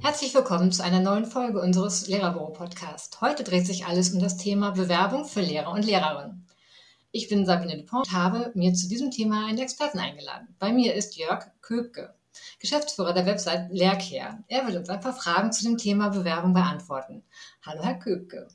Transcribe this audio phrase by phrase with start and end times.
[0.00, 3.20] Herzlich willkommen zu einer neuen Folge unseres Lehrerbüro-Podcasts.
[3.20, 6.46] Heute dreht sich alles um das Thema Bewerbung für Lehrer und Lehrerinnen.
[7.10, 10.54] Ich bin Sabine Dupont und habe mir zu diesem Thema einen Experten eingeladen.
[10.60, 12.14] Bei mir ist Jörg Köbke,
[12.60, 14.44] Geschäftsführer der Website Lehrcare.
[14.46, 17.24] Er wird uns ein paar Fragen zu dem Thema Bewerbung beantworten.
[17.62, 18.46] Hallo, Herr Köbke.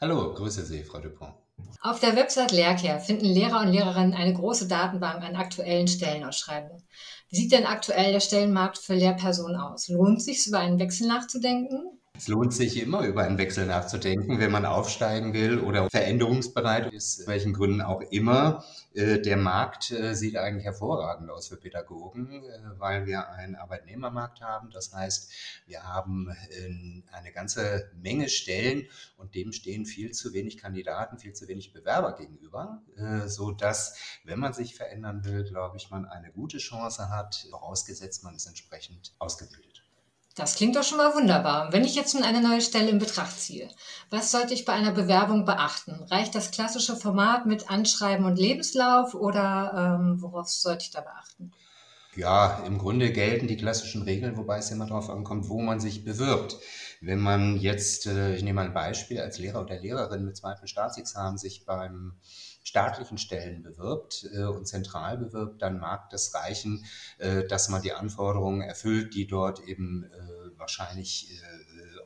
[0.00, 1.34] Hallo, grüße Sie, Frau Dupont.
[1.82, 6.82] Auf der Website Lehrcare finden Lehrer und Lehrerinnen eine große Datenbank an aktuellen Stellenausschreibungen.
[7.30, 9.88] Wie sieht denn aktuell der Stellenmarkt für Lehrpersonen aus?
[9.88, 11.99] Lohnt es sich, über einen Wechsel nachzudenken?
[12.20, 17.26] Es lohnt sich immer über einen Wechsel nachzudenken, wenn man aufsteigen will oder veränderungsbereit ist,
[17.26, 18.62] welchen Gründen auch immer.
[18.92, 24.42] Äh, der Markt äh, sieht eigentlich hervorragend aus für Pädagogen, äh, weil wir einen Arbeitnehmermarkt
[24.42, 24.68] haben.
[24.70, 25.32] Das heißt,
[25.64, 26.28] wir haben
[27.10, 32.14] eine ganze Menge Stellen und dem stehen viel zu wenig Kandidaten, viel zu wenig Bewerber
[32.16, 32.82] gegenüber,
[33.26, 38.24] so dass, wenn man sich verändern will, glaube ich, man eine gute Chance hat, vorausgesetzt
[38.24, 39.84] man ist entsprechend ausgebildet.
[40.36, 41.72] Das klingt doch schon mal wunderbar.
[41.72, 43.68] Wenn ich jetzt nun eine neue Stelle in Betracht ziehe,
[44.10, 46.04] was sollte ich bei einer Bewerbung beachten?
[46.10, 51.52] Reicht das klassische Format mit Anschreiben und Lebenslauf oder ähm, worauf sollte ich da beachten?
[52.16, 56.04] Ja, im Grunde gelten die klassischen Regeln, wobei es immer darauf ankommt, wo man sich
[56.04, 56.56] bewirbt.
[57.02, 60.66] Wenn man jetzt, äh, ich nehme mal ein Beispiel, als Lehrer oder Lehrerin mit zweitem
[60.66, 62.20] Staatsexamen sich beim
[62.62, 66.84] staatlichen Stellen bewirbt äh, und zentral bewirbt, dann mag das reichen,
[67.16, 70.10] äh, dass man die Anforderungen erfüllt, die dort eben
[70.56, 71.40] wahrscheinlich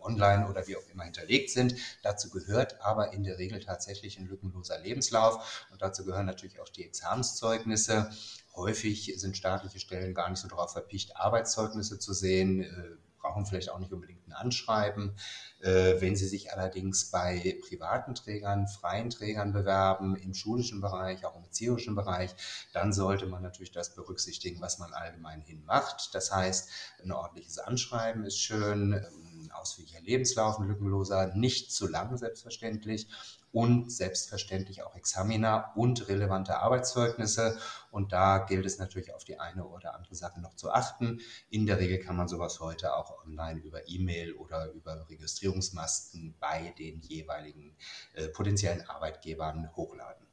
[0.00, 1.74] online oder wie auch immer hinterlegt sind.
[2.02, 6.68] Dazu gehört aber in der Regel tatsächlich ein lückenloser Lebenslauf und dazu gehören natürlich auch
[6.68, 8.10] die Examenszeugnisse.
[8.54, 13.78] Häufig sind staatliche Stellen gar nicht so darauf verpicht, Arbeitszeugnisse zu sehen brauchen vielleicht auch
[13.78, 15.16] nicht unbedingt Anschreiben.
[15.60, 21.36] Äh, wenn Sie sich allerdings bei privaten Trägern, freien Trägern bewerben, im schulischen Bereich, auch
[21.36, 22.34] im erzieherischen Bereich,
[22.72, 26.14] dann sollte man natürlich das berücksichtigen, was man allgemein hin macht.
[26.14, 26.68] Das heißt,
[27.02, 33.08] ein ordentliches Anschreiben ist schön, ein ausführlicher Lebenslauf, ein lückenloser, nicht zu lang selbstverständlich
[33.54, 37.56] und selbstverständlich auch Examina und relevante Arbeitszeugnisse.
[37.92, 41.20] Und da gilt es natürlich auf die eine oder andere Sache noch zu achten.
[41.50, 46.74] In der Regel kann man sowas heute auch online über E-Mail oder über Registrierungsmasken bei
[46.76, 47.76] den jeweiligen
[48.14, 50.26] äh, potenziellen Arbeitgebern hochladen.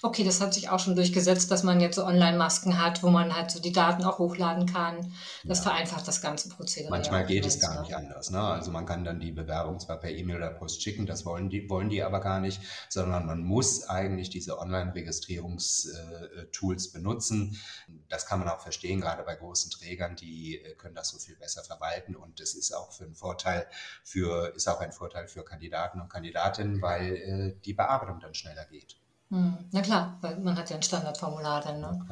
[0.00, 3.36] Okay, das hat sich auch schon durchgesetzt, dass man jetzt so Online-Masken hat, wo man
[3.36, 5.12] halt so die Daten auch hochladen kann.
[5.44, 5.64] Das ja.
[5.64, 6.90] vereinfacht das ganze Prozedere.
[6.90, 8.30] Manchmal geht es gar nicht anders.
[8.30, 8.40] Ne?
[8.40, 11.68] Also man kann dann die Bewerbung zwar per E-Mail oder Post schicken, das wollen die,
[11.68, 17.58] wollen die aber gar nicht, sondern man muss eigentlich diese Online-Registrierungstools benutzen.
[18.08, 21.36] Das kann man auch verstehen, gerade bei großen Trägern, die äh, können das so viel
[21.36, 23.66] besser verwalten und es ist auch für einen Vorteil
[24.04, 28.64] für, ist auch ein Vorteil für Kandidaten und Kandidatinnen, weil äh, die Bearbeitung dann schneller
[28.66, 29.01] geht.
[29.32, 31.80] Hm, na klar, weil man hat ja ein Standardformular dann.
[31.80, 32.06] Ne?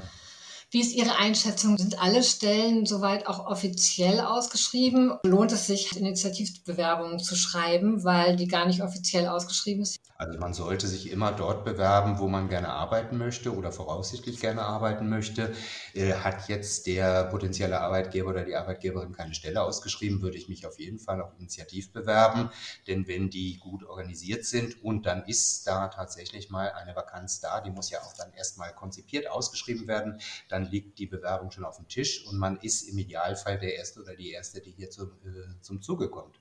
[0.71, 1.77] Wie ist Ihre Einschätzung?
[1.77, 5.19] Sind alle Stellen soweit auch offiziell ausgeschrieben?
[5.23, 10.01] Lohnt es sich, Initiativbewerbungen zu schreiben, weil die gar nicht offiziell ausgeschrieben sind?
[10.21, 14.61] Also man sollte sich immer dort bewerben, wo man gerne arbeiten möchte oder voraussichtlich gerne
[14.61, 15.55] arbeiten möchte.
[15.95, 20.67] Äh, hat jetzt der potenzielle Arbeitgeber oder die Arbeitgeberin keine Stelle ausgeschrieben, würde ich mich
[20.67, 22.51] auf jeden Fall auch initiativ bewerben.
[22.87, 27.63] Denn wenn die gut organisiert sind und dann ist da tatsächlich mal eine Vakanz da,
[27.63, 30.21] die muss ja auch dann erstmal konzipiert ausgeschrieben werden,
[30.51, 34.03] dann liegt die Bewerbung schon auf dem Tisch und man ist im Idealfall der Erste
[34.03, 36.39] oder die Erste, die hier zum, äh, zum Zuge kommt.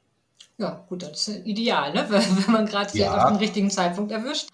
[0.57, 2.05] Ja, gut, das ist ideal, ne?
[2.09, 3.17] wenn man gerade ja.
[3.17, 4.50] auf den richtigen Zeitpunkt erwischt.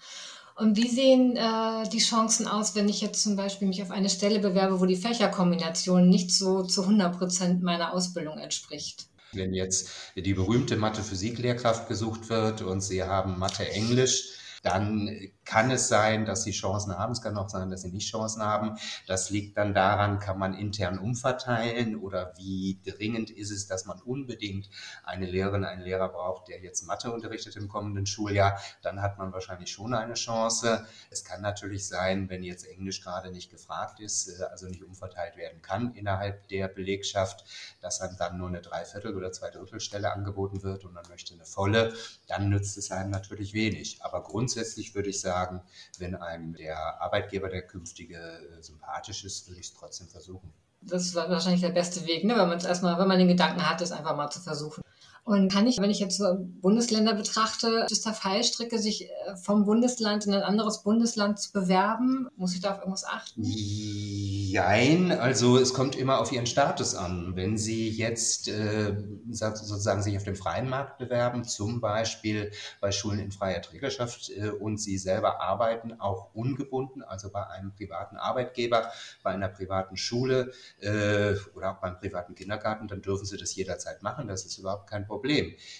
[0.56, 4.08] Und wie sehen äh, die Chancen aus, wenn ich jetzt zum Beispiel mich auf eine
[4.08, 9.06] Stelle bewerbe, wo die Fächerkombination nicht so zu 100 Prozent meiner Ausbildung entspricht?
[9.32, 15.10] Wenn jetzt die berühmte Mathe-Physik-Lehrkraft gesucht wird und Sie haben Mathe-Englisch, dann
[15.46, 17.12] kann es sein, dass sie Chancen haben.
[17.12, 18.76] Es kann auch sein, dass sie nicht Chancen haben.
[19.06, 24.00] Das liegt dann daran, kann man intern umverteilen oder wie dringend ist es, dass man
[24.02, 24.68] unbedingt
[25.04, 28.60] eine Lehrerin, einen Lehrer braucht, der jetzt Mathe unterrichtet im kommenden Schuljahr.
[28.82, 30.84] Dann hat man wahrscheinlich schon eine Chance.
[31.10, 35.36] Es kann natürlich sein, wenn jetzt Englisch gerade nicht gefragt ist, äh, also nicht umverteilt
[35.36, 37.44] werden kann innerhalb der Belegschaft,
[37.80, 41.94] dass einem dann nur eine Dreiviertel- oder Zweidrittelstelle angeboten wird und man möchte eine volle,
[42.26, 44.02] dann nützt es einem natürlich wenig.
[44.02, 45.62] Aber grundsätzlich würde ich sagen, sagen,
[45.98, 50.52] wenn einem der Arbeitgeber, der künftige, äh, sympathisch ist, würde ich es trotzdem versuchen.
[50.80, 52.36] Das ist wahrscheinlich der beste Weg, ne?
[52.36, 54.82] wenn erstmal, wenn man den Gedanken hat, es einfach mal zu versuchen.
[55.26, 59.64] Und kann ich, wenn ich jetzt so Bundesländer betrachte, ist da Fallstricke, sich äh, vom
[59.64, 62.28] Bundesland in ein anderes Bundesland zu bewerben?
[62.36, 63.42] Muss ich da auf irgendwas achten?
[63.42, 67.34] Jein, also es kommt immer auf Ihren Status an.
[67.34, 68.96] Wenn Sie jetzt äh,
[69.28, 74.50] sozusagen sich auf dem freien Markt bewerben, zum Beispiel bei Schulen in freier Trägerschaft äh,
[74.50, 78.92] und Sie selber arbeiten, auch ungebunden, also bei einem privaten Arbeitgeber,
[79.24, 84.04] bei einer privaten Schule äh, oder auch beim privaten Kindergarten, dann dürfen Sie das jederzeit
[84.04, 84.28] machen.
[84.28, 85.15] Das ist überhaupt kein Problem.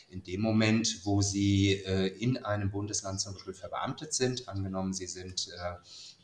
[0.08, 5.06] In dem Moment, wo Sie äh, in einem Bundesland zum Beispiel verbeamtet sind, angenommen Sie
[5.06, 5.74] sind äh,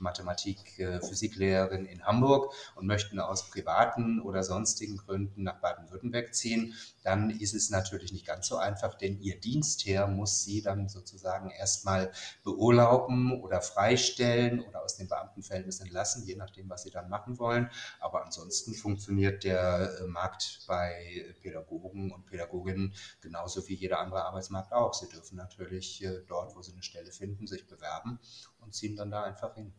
[0.03, 6.75] Mathematik, äh, Physiklehrerin in Hamburg und möchten aus privaten oder sonstigen Gründen nach Baden-Württemberg ziehen,
[7.03, 11.51] dann ist es natürlich nicht ganz so einfach, denn ihr Dienstherr muss sie dann sozusagen
[11.51, 12.13] erstmal
[12.43, 17.71] beurlauben oder freistellen oder aus dem Beamtenverhältnis entlassen, je nachdem, was sie dann machen wollen.
[18.01, 24.73] Aber ansonsten funktioniert der äh, Markt bei Pädagogen und Pädagoginnen genauso wie jeder andere Arbeitsmarkt
[24.73, 24.95] auch.
[24.95, 28.19] Sie dürfen natürlich äh, dort, wo sie eine Stelle finden, sich bewerben
[28.61, 29.73] und ziehen dann da einfach hin.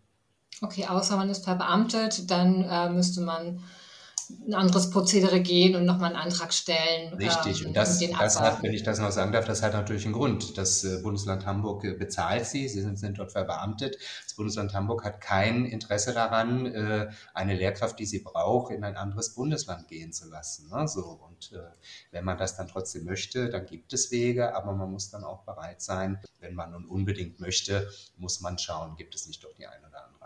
[0.62, 3.64] Okay, außer man ist verbeamtet, dann äh, müsste man
[4.30, 7.14] ein anderes Prozedere gehen und nochmal einen Antrag stellen.
[7.14, 9.74] Richtig, ähm, und das, und das hat, wenn ich das noch sagen darf, das hat
[9.74, 10.58] natürlich einen Grund.
[10.58, 13.98] Das äh, Bundesland Hamburg äh, bezahlt sie, sie sind, sind, dort verbeamtet.
[14.24, 18.98] Das Bundesland Hamburg hat kein Interesse daran, äh, eine Lehrkraft, die sie braucht, in ein
[18.98, 20.70] anderes Bundesland gehen zu lassen.
[20.70, 20.88] Ne?
[20.88, 21.52] So, und
[22.12, 25.44] wenn man das dann trotzdem möchte, dann gibt es Wege, aber man muss dann auch
[25.44, 29.68] bereit sein, wenn man nun unbedingt möchte, muss man schauen, gibt es nicht doch die
[29.68, 30.23] eine oder andere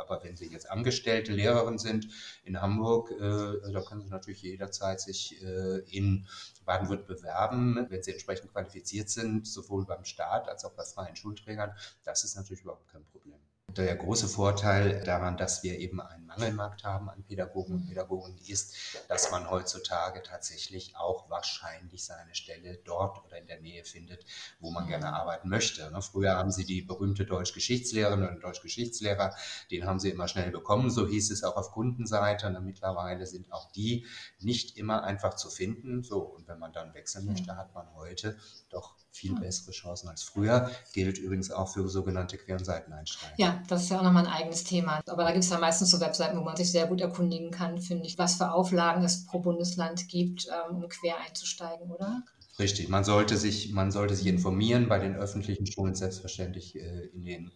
[0.00, 2.08] aber wenn Sie jetzt angestellte Lehrerin sind
[2.44, 6.26] in Hamburg, äh, da können Sie natürlich jederzeit sich äh, in
[6.64, 11.74] Baden-Württemberg bewerben, wenn Sie entsprechend qualifiziert sind, sowohl beim Staat als auch bei freien Schulträgern.
[12.04, 13.40] Das ist natürlich überhaupt kein Problem.
[13.76, 18.74] Der große Vorteil daran, dass wir eben einen Mangelmarkt haben an Pädagogen und Pädagogen, ist,
[19.08, 24.24] dass man heutzutage tatsächlich auch wahrscheinlich seine Stelle dort oder in der Nähe findet,
[24.58, 25.90] wo man gerne arbeiten möchte.
[25.92, 29.34] Ne, früher haben sie die berühmte Deutsch-Geschichtslehrerin oder Deutsch-Geschichtslehrer,
[29.70, 32.48] den haben sie immer schnell bekommen, so hieß es auch auf Kundenseite.
[32.48, 34.06] Und mittlerweile sind auch die
[34.40, 36.02] nicht immer einfach zu finden.
[36.02, 38.36] So, und wenn man dann wechseln möchte, hat man heute
[38.70, 40.70] doch viel bessere Chancen als früher.
[40.92, 43.34] Gilt übrigens auch für sogenannte Quer- und Seiteneinsteiger.
[43.36, 45.00] Ja, das ist ja auch nochmal ein eigenes Thema.
[45.06, 47.80] Aber da gibt es ja meistens so Webseiten, wo man sich sehr gut erkundigen kann,
[47.80, 52.22] finde ich, was für Auflagen es pro Bundesland gibt, ähm, um quer einzusteigen, oder?
[52.58, 57.24] Richtig, man sollte sich, man sollte sich informieren bei den öffentlichen Schulen, selbstverständlich äh, in
[57.24, 57.50] den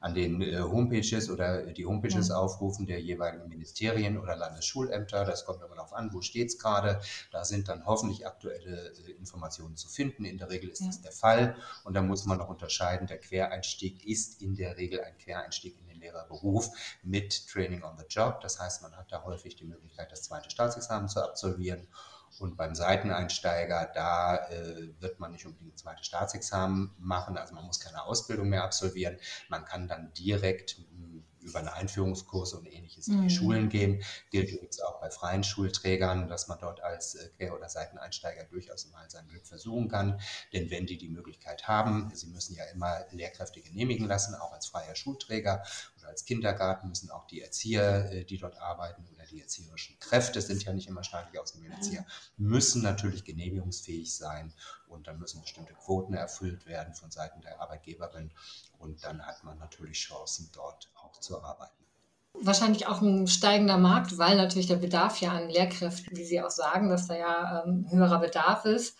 [0.00, 2.36] an den äh, Homepages oder die Homepages ja.
[2.36, 5.24] aufrufen der jeweiligen Ministerien oder Landesschulämter.
[5.24, 7.00] Das kommt immer darauf an, wo steht es gerade.
[7.30, 10.24] Da sind dann hoffentlich aktuelle äh, Informationen zu finden.
[10.24, 10.86] In der Regel ist ja.
[10.86, 11.56] das der Fall.
[11.84, 15.86] Und da muss man noch unterscheiden, der Quereinstieg ist in der Regel ein Quereinstieg in
[15.86, 16.70] den Lehrerberuf
[17.02, 18.40] mit Training on the Job.
[18.40, 21.88] Das heißt, man hat da häufig die Möglichkeit, das zweite Staatsexamen zu absolvieren
[22.38, 27.64] und beim Seiteneinsteiger, da äh, wird man nicht unbedingt ein zweites Staatsexamen machen, also man
[27.64, 29.18] muss keine Ausbildung mehr absolvieren.
[29.48, 33.30] Man kann dann direkt hm, über einen Einführungskurs und ähnliches in die mhm.
[33.30, 34.02] Schulen gehen.
[34.30, 38.90] Gilt übrigens auch bei freien Schulträgern, dass man dort als äh, Quer- oder Seiteneinsteiger durchaus
[38.90, 40.20] mal sein Glück versuchen kann.
[40.52, 44.66] Denn wenn die die Möglichkeit haben, sie müssen ja immer Lehrkräfte genehmigen lassen, auch als
[44.66, 45.62] freier Schulträger
[46.08, 50.64] als Kindergarten müssen auch die Erzieher, äh, die dort arbeiten oder die erzieherischen Kräfte, sind
[50.64, 52.06] ja nicht immer staatlich ausgebildete Erzieher,
[52.36, 54.52] müssen natürlich genehmigungsfähig sein
[54.88, 58.32] und dann müssen bestimmte Quoten erfüllt werden von Seiten der Arbeitgeberin
[58.78, 61.84] und dann hat man natürlich Chancen, dort auch zu arbeiten.
[62.34, 66.50] Wahrscheinlich auch ein steigender Markt, weil natürlich der Bedarf ja an Lehrkräften, wie Sie auch
[66.50, 68.96] sagen, dass da ja ähm, höherer Bedarf ist,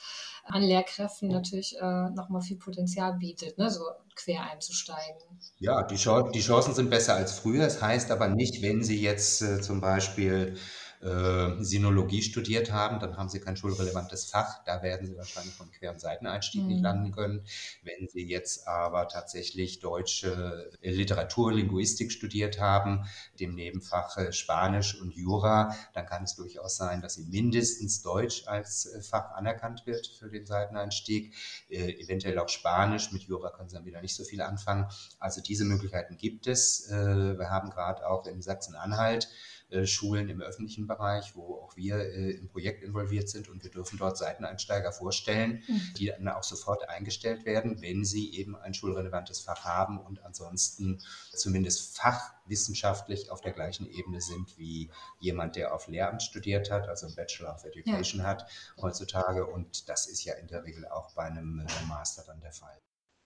[0.50, 3.70] an Lehrkräften natürlich äh, nochmal viel Potenzial bietet, ne?
[3.70, 3.82] so
[4.14, 5.20] quer einzusteigen.
[5.58, 7.64] Ja, die, die Chancen sind besser als früher.
[7.64, 10.56] Das heißt aber nicht, wenn Sie jetzt äh, zum Beispiel
[11.00, 14.64] äh, Sinologie studiert haben, dann haben sie kein schulrelevantes Fach.
[14.64, 16.68] Da werden sie wahrscheinlich vom Quer- und Seiteneinstieg mhm.
[16.68, 17.44] nicht landen können.
[17.82, 23.04] Wenn sie jetzt aber tatsächlich deutsche Literatur, Linguistik studiert haben,
[23.38, 28.86] dem Nebenfach Spanisch und Jura, dann kann es durchaus sein, dass sie mindestens Deutsch als
[28.86, 31.34] äh, Fach anerkannt wird für den Seiteneinstieg.
[31.68, 33.12] Äh, eventuell auch Spanisch.
[33.12, 34.86] Mit Jura können sie dann wieder nicht so viel anfangen.
[35.18, 36.88] Also diese Möglichkeiten gibt es.
[36.90, 39.28] Äh, wir haben gerade auch in Sachsen-Anhalt
[39.70, 43.70] äh, Schulen im öffentlichen Bereich, wo auch wir äh, im Projekt involviert sind und wir
[43.70, 45.80] dürfen dort Seiteneinsteiger vorstellen, mhm.
[45.98, 51.00] die dann auch sofort eingestellt werden, wenn sie eben ein schulrelevantes Fach haben und ansonsten
[51.34, 57.06] zumindest fachwissenschaftlich auf der gleichen Ebene sind wie jemand, der auf Lehramt studiert hat, also
[57.06, 58.26] ein Bachelor of Education ja.
[58.26, 58.48] hat
[58.80, 62.52] heutzutage und das ist ja in der Regel auch bei einem äh, Master dann der
[62.52, 62.80] Fall.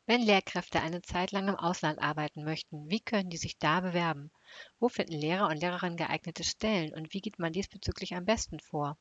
[0.06, 4.30] Wenn Lehrkräfte eine Zeit lang im Ausland arbeiten möchten, wie können die sich da bewerben?
[4.78, 8.96] Wo finden Lehrer und Lehrerinnen geeignete Stellen und wie geht man diesbezüglich am besten vor?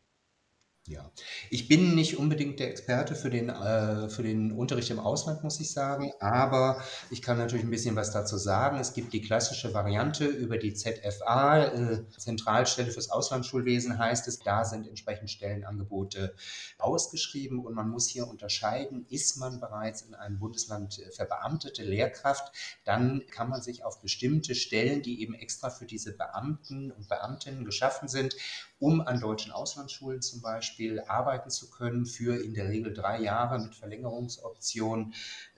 [0.87, 1.11] Ja,
[1.51, 5.59] ich bin nicht unbedingt der Experte für den, äh, für den Unterricht im Ausland, muss
[5.59, 8.79] ich sagen, aber ich kann natürlich ein bisschen was dazu sagen.
[8.79, 14.39] Es gibt die klassische Variante über die ZFA, äh, Zentralstelle fürs Auslandsschulwesen heißt es.
[14.39, 16.33] Da sind entsprechend Stellenangebote
[16.79, 22.51] ausgeschrieben und man muss hier unterscheiden, ist man bereits in einem Bundesland äh, verbeamtete Lehrkraft,
[22.85, 27.65] dann kann man sich auf bestimmte Stellen, die eben extra für diese Beamten und Beamtinnen
[27.65, 28.35] geschaffen sind,
[28.81, 33.59] um an deutschen Auslandsschulen zum Beispiel arbeiten zu können für in der Regel drei Jahre
[33.59, 35.13] mit Verlängerungsoption.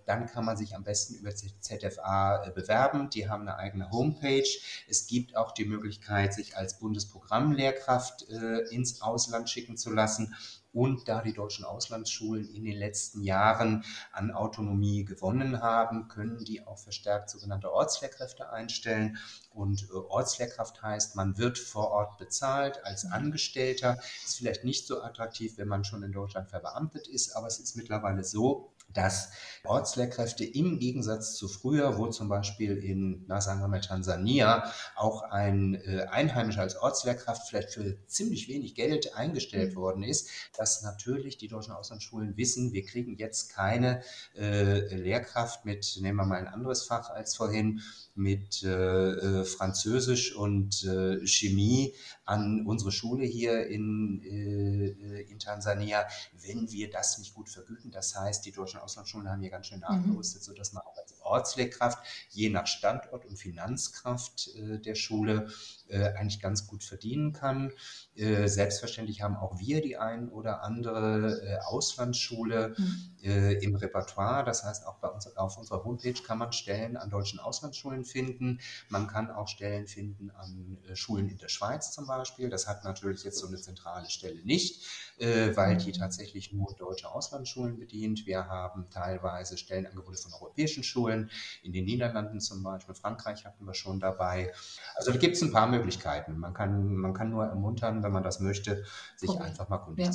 [0.06, 3.10] Dann kann man sich am besten über ZFA äh, bewerben.
[3.10, 4.44] Die haben eine eigene Homepage.
[4.90, 10.36] Es gibt auch die Möglichkeit, sich als Bundesprogrammlehrkraft äh, ins Ausland schicken zu lassen.
[10.74, 16.66] Und da die deutschen Auslandsschulen in den letzten Jahren an Autonomie gewonnen haben, können die
[16.66, 19.18] auch verstärkt sogenannte Ortslehrkräfte einstellen.
[19.52, 24.00] Und äh, Ortslehrkraft heißt, man wird vor Ort bezahlt als Angestellter.
[24.26, 27.76] Ist vielleicht nicht so attraktiv, wenn man schon in Deutschland verbeamtet ist, aber es ist
[27.76, 29.32] mittlerweile so, dass
[29.64, 35.24] Ortslehrkräfte im Gegensatz zu früher, wo zum Beispiel in, na sagen wir mal Tansania, auch
[35.24, 39.78] ein äh, Einheimischer als Ortslehrkraft vielleicht für ziemlich wenig Geld eingestellt mhm.
[39.78, 40.30] worden ist,
[40.64, 44.02] dass natürlich die deutschen Auslandsschulen wissen, wir kriegen jetzt keine
[44.34, 47.82] äh, Lehrkraft mit, nehmen wir mal ein anderes Fach als vorhin,
[48.16, 56.06] mit äh, äh Französisch und äh, Chemie an unsere Schule hier in, äh, in Tansania,
[56.46, 57.92] wenn wir das nicht gut vergüten.
[57.92, 59.98] Das heißt, die deutschen Auslandsschulen haben hier ganz schön mhm.
[59.98, 60.46] nachgerüstet, mhm.
[60.46, 62.00] sodass man auch als Ortslehrkraft
[62.30, 65.50] je nach Standort und Finanzkraft äh, der Schule
[65.88, 67.72] äh, eigentlich ganz gut verdienen kann.
[68.16, 73.13] Äh, selbstverständlich haben auch wir die ein oder andere Auslandsschule mhm.
[73.24, 74.44] Äh, im Repertoire.
[74.44, 78.60] Das heißt, auch bei uns auf unserer Homepage kann man Stellen an deutschen Auslandsschulen finden.
[78.90, 82.50] Man kann auch Stellen finden an äh, Schulen in der Schweiz zum Beispiel.
[82.50, 84.86] Das hat natürlich jetzt so eine zentrale Stelle nicht,
[85.20, 85.94] weil die mhm.
[85.94, 88.26] tatsächlich nur deutsche Auslandsschulen bedient.
[88.26, 91.30] Wir haben teilweise Stellenangebote von europäischen Schulen,
[91.62, 94.52] in den Niederlanden zum Beispiel, Frankreich hatten wir schon dabei.
[94.96, 96.38] Also da gibt es ein paar Möglichkeiten.
[96.38, 98.84] Man kann, man kann nur ermuntern, wenn man das möchte,
[99.16, 99.44] sich okay.
[99.44, 100.12] einfach mal kundig ja.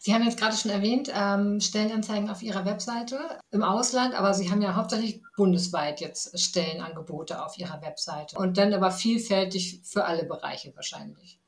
[0.00, 4.50] Sie haben jetzt gerade schon erwähnt, ähm, Stellenanzeigen auf Ihrer Webseite im Ausland, aber Sie
[4.50, 10.24] haben ja hauptsächlich bundesweit jetzt Stellenangebote auf Ihrer Webseite und dann aber vielfältig für alle
[10.24, 11.38] Bereiche wahrscheinlich.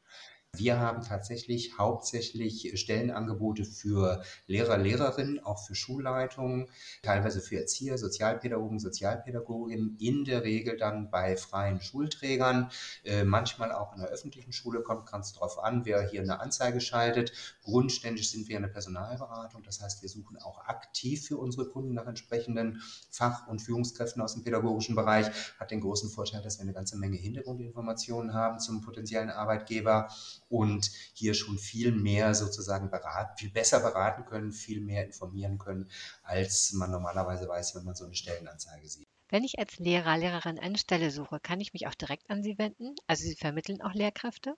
[0.60, 6.68] Wir haben tatsächlich hauptsächlich Stellenangebote für Lehrer, Lehrerinnen, auch für Schulleitungen,
[7.02, 12.70] teilweise für Erzieher, Sozialpädagogen, Sozialpädagoginnen, in der Regel dann bei freien Schulträgern,
[13.04, 16.82] äh, manchmal auch in der öffentlichen Schule, kommt ganz drauf an, wer hier eine Anzeige
[16.82, 17.32] schaltet.
[17.62, 22.06] Grundständig sind wir eine Personalberatung, das heißt, wir suchen auch aktiv für unsere Kunden nach
[22.06, 25.30] entsprechenden Fach- und Führungskräften aus dem pädagogischen Bereich.
[25.58, 30.10] Hat den großen Vorteil, dass wir eine ganze Menge Hintergrundinformationen haben zum potenziellen Arbeitgeber
[30.50, 35.88] und hier schon viel mehr sozusagen beraten, viel besser beraten können, viel mehr informieren können,
[36.22, 39.06] als man normalerweise weiß, wenn man so eine Stellenanzeige sieht.
[39.28, 42.58] Wenn ich als Lehrer, Lehrerin eine Stelle suche, kann ich mich auch direkt an Sie
[42.58, 42.96] wenden?
[43.06, 44.56] Also Sie vermitteln auch Lehrkräfte?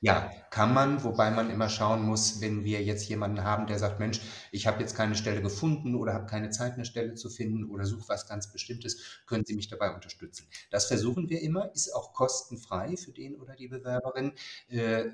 [0.00, 3.98] Ja, kann man, wobei man immer schauen muss, wenn wir jetzt jemanden haben, der sagt,
[3.98, 4.20] Mensch,
[4.52, 7.84] ich habe jetzt keine Stelle gefunden oder habe keine Zeit, eine Stelle zu finden oder
[7.84, 10.48] suche was ganz Bestimmtes, können Sie mich dabei unterstützen.
[10.70, 14.32] Das versuchen wir immer, ist auch kostenfrei für den oder die Bewerberin.
[14.68, 15.06] Äh,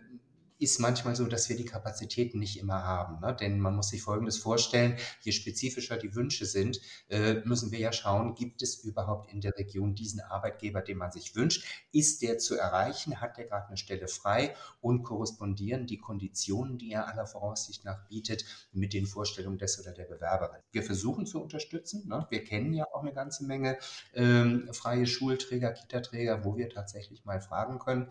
[0.59, 3.21] ist manchmal so, dass wir die Kapazitäten nicht immer haben.
[3.21, 3.37] Ne?
[3.39, 7.93] Denn man muss sich Folgendes vorstellen, je spezifischer die Wünsche sind, äh, müssen wir ja
[7.93, 11.67] schauen, gibt es überhaupt in der Region diesen Arbeitgeber, den man sich wünscht?
[11.93, 13.21] Ist der zu erreichen?
[13.21, 14.55] Hat der gerade eine Stelle frei?
[14.81, 19.93] Und korrespondieren die Konditionen, die er aller Voraussicht nach bietet, mit den Vorstellungen des oder
[19.93, 20.61] der Bewerberin?
[20.71, 22.07] Wir versuchen zu unterstützen.
[22.09, 22.27] Ne?
[22.31, 23.77] Wir kennen ja auch eine ganze Menge
[24.15, 28.11] ähm, freie Schulträger, Kitaträger, wo wir tatsächlich mal fragen können.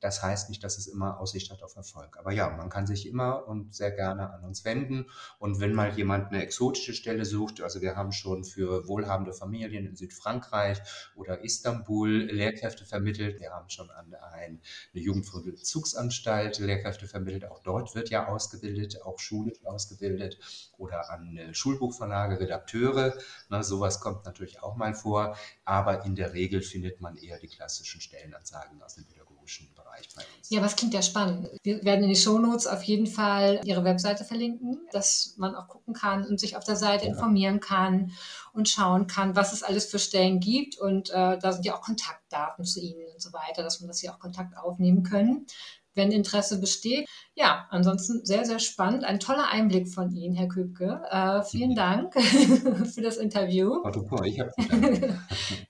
[0.00, 2.16] Das heißt nicht, dass es immer Aussicht hat auf Erfolg.
[2.18, 5.06] Aber ja, man kann sich immer und sehr gerne an uns wenden.
[5.38, 9.86] Und wenn mal jemand eine exotische Stelle sucht, also wir haben schon für wohlhabende Familien
[9.86, 10.80] in Südfrankreich
[11.14, 13.40] oder Istanbul Lehrkräfte vermittelt.
[13.40, 14.58] Wir haben schon an eine
[14.92, 17.44] Jugendvollzugsanstalt Lehrkräfte vermittelt.
[17.44, 20.38] Auch dort wird ja ausgebildet, auch schulisch ausgebildet
[20.78, 23.14] oder an Schulbuchverlage, Redakteure.
[23.50, 25.36] Na, sowas kommt natürlich auch mal vor.
[25.64, 29.04] Aber in der Regel findet man eher die klassischen Stellenanzeigen aus dem
[29.44, 30.50] pädagogischen Bereich bei uns.
[30.50, 31.48] Ja, was klingt ja spannend.
[31.62, 35.94] Wir werden in die Shownotes auf jeden Fall Ihre Webseite verlinken, dass man auch gucken
[35.94, 37.10] kann und sich auf der Seite ja.
[37.10, 38.12] informieren kann
[38.52, 40.78] und schauen kann, was es alles für Stellen gibt.
[40.78, 44.00] Und äh, da sind ja auch Kontaktdaten zu Ihnen und so weiter, dass man das
[44.00, 45.46] hier auch Kontakt aufnehmen können
[45.94, 47.08] wenn Interesse besteht.
[47.34, 49.04] Ja, ansonsten sehr, sehr spannend.
[49.04, 51.02] Ein toller Einblick von Ihnen, Herr Köpke.
[51.10, 52.14] Äh, vielen Dank
[52.94, 53.82] für das Interview.
[54.24, 54.52] ich habe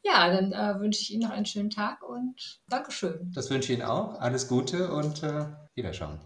[0.03, 3.33] Ja, dann äh, wünsche ich Ihnen noch einen schönen Tag und Dankeschön.
[3.35, 4.21] Das wünsche ich Ihnen auch.
[4.21, 6.21] Alles Gute und äh, Wiederschauen.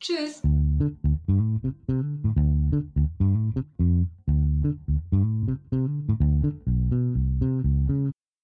[0.00, 0.42] Tschüss.